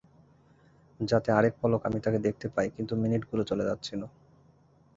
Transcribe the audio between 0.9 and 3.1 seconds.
যাতে আরেক পলক আমি তাকে দেখতে পাই, কিন্তু